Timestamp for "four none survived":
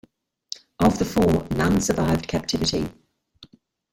1.05-2.27